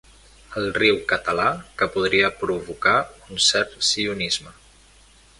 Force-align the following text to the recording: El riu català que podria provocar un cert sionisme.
El 0.59 0.63
riu 0.77 0.95
català 1.09 1.43
que 1.81 1.87
podria 1.97 2.31
provocar 2.43 2.95
un 3.35 3.43
cert 3.49 3.77
sionisme. 3.89 4.55